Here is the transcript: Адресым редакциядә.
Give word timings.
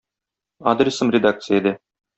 Адресым 0.73 1.15
редакциядә. 1.19 1.79